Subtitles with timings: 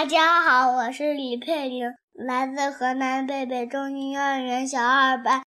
[0.00, 5.42] 大家好，我是李佩玲，来自河南贝贝中心幼儿园小二班。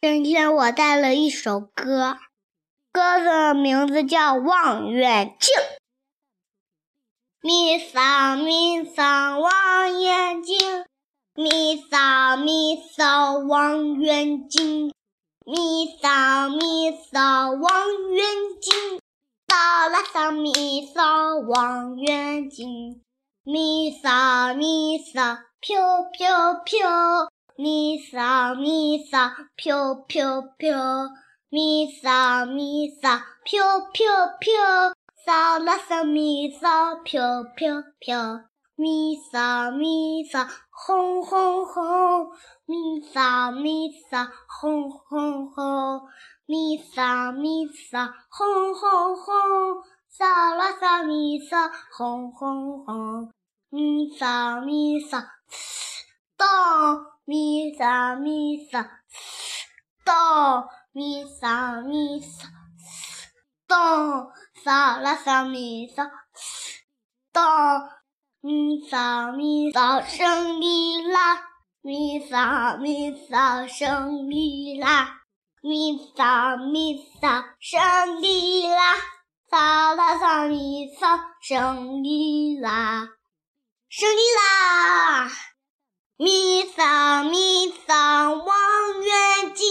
[0.00, 2.18] 今天我带了一首歌，
[2.90, 5.54] 歌的名字叫《望远镜》。
[7.42, 10.58] 咪扫咪扫望远镜，
[11.36, 14.92] 咪扫咪扫望远镜，
[15.46, 18.26] 咪扫咪扫望远
[18.60, 18.98] 镜，
[19.46, 23.00] 扫啦扫咪扫望远镜。
[23.44, 30.78] 咪扫咪扫，飘飘飘，咪扫咪扫，飘飘飘，
[31.50, 34.94] 咪扫咪扫，飘飘飘，
[35.26, 38.44] 扫啦扫咪扫，飘飘飘，
[38.76, 42.28] 咪扫咪扫，轰轰轰，
[42.66, 46.00] 咪扫咪扫，轰轰轰，
[46.46, 49.91] 咪扫咪扫，轰轰轰。
[50.14, 51.56] 扫啦扫咪扫，
[51.96, 53.32] 轰轰轰，
[53.70, 55.16] 咪扫咪扫，
[56.36, 56.46] 咚，
[57.24, 58.84] 咪扫咪扫，
[60.04, 62.46] 咚，咪扫咪扫，
[63.66, 64.30] 咚，
[64.62, 66.02] 扫啦扫咪扫，
[67.32, 67.42] 咚，
[68.42, 71.40] 咪扫咪扫，胜利啦！
[71.80, 75.22] 咪扫咪扫，胜利啦！
[75.62, 79.21] 咪扫咪扫，胜利啦！
[79.52, 83.06] 扫啦扫咪扫，胜利啦！
[83.90, 85.30] 胜利啦！
[86.16, 89.68] 咪扫咪扫望远镜，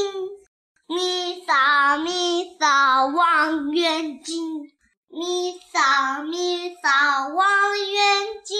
[0.85, 4.69] 咪扫咪扫望远镜，
[5.09, 8.59] 咪扫咪扫望远镜，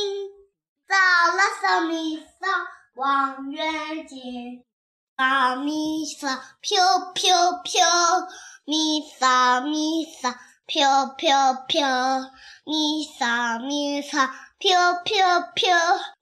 [0.88, 0.96] 扫
[1.36, 2.48] 啦扫咪扫
[2.96, 4.64] 望远镜，
[5.16, 6.28] 扫咪扫
[6.62, 7.80] 飘飘飘，
[8.66, 10.34] 咪扫咪扫。
[10.72, 11.86] 飘飘飘，
[12.64, 14.20] 咪扫咪扫，
[14.58, 15.78] 飘飘飘，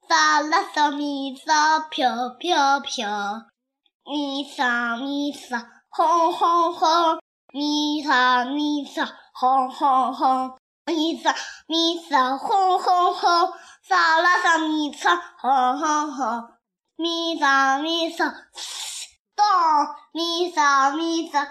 [0.08, 3.44] 扫啦扫咪扫，飘飘飘，
[4.04, 5.58] 咪扫咪扫，
[5.90, 7.20] 轰轰轰，
[7.54, 10.58] 咪扫咪扫，轰轰轰，
[10.88, 11.32] 咪扫
[11.68, 13.54] 咪扫，轰轰轰，
[13.88, 16.50] 扫啦扫咪扫，轰轰轰，
[16.96, 18.26] 咪扫咪扫，
[19.36, 19.46] 咚，
[20.12, 21.46] 咪扫咪扫。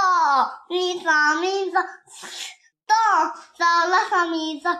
[0.00, 1.72] 哆咪嗦咪嗦，
[2.86, 2.94] 哆
[3.58, 4.78] 嗦啦嗦咪嗦，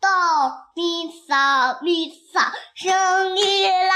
[0.00, 0.08] 哆
[0.74, 3.94] 咪嗦咪嗦，胜利啦，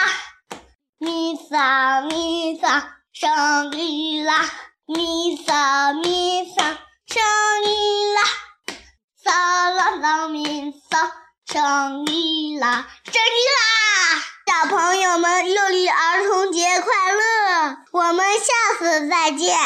[0.98, 4.48] 咪嗦咪嗦，胜利啦，
[4.86, 7.20] 咪嗦咪嗦，胜
[7.64, 8.22] 利啦，
[9.24, 11.10] 嗦啦嗦咪嗦，
[11.46, 13.64] 胜利啦，胜利啦，
[14.46, 19.58] 小朋友们，六一儿童节快乐，我们下次再见。